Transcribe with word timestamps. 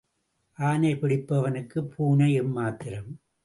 ஆனை 0.57 0.95
பிடிப்பவனுக்குப் 0.95 1.91
பூனை 1.95 2.41
எம்மாத்திரம்? 2.41 3.11